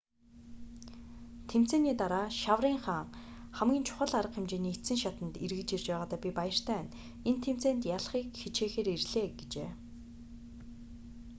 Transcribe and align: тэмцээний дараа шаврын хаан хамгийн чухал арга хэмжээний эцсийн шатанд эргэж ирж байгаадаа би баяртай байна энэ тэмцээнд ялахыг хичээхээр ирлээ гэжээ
тэмцээний 1.49 1.95
дараа 2.01 2.27
шаврын 2.41 2.77
хаан 2.83 3.07
хамгийн 3.57 3.85
чухал 3.87 4.11
арга 4.19 4.33
хэмжээний 4.35 4.75
эцсийн 4.75 5.01
шатанд 5.03 5.33
эргэж 5.45 5.69
ирж 5.75 5.85
байгаадаа 5.89 6.19
би 6.23 6.29
баяртай 6.39 6.75
байна 6.79 6.91
энэ 7.29 7.41
тэмцээнд 7.45 7.83
ялахыг 7.95 8.25
хичээхээр 8.41 8.87
ирлээ 8.95 9.25
гэжээ 9.39 9.69